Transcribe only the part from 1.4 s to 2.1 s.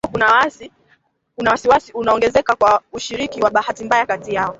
wasiwasi